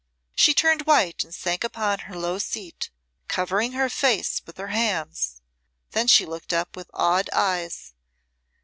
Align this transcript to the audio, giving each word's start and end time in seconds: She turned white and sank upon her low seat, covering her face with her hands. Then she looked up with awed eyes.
She 0.35 0.55
turned 0.55 0.87
white 0.87 1.23
and 1.23 1.31
sank 1.31 1.63
upon 1.63 1.99
her 1.99 2.17
low 2.17 2.39
seat, 2.39 2.89
covering 3.27 3.73
her 3.73 3.87
face 3.87 4.41
with 4.47 4.57
her 4.57 4.69
hands. 4.69 5.41
Then 5.91 6.07
she 6.07 6.25
looked 6.25 6.53
up 6.53 6.75
with 6.75 6.89
awed 6.91 7.29
eyes. 7.31 7.93